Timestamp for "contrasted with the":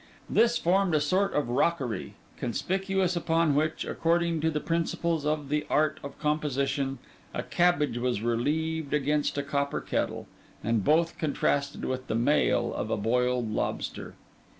11.19-12.15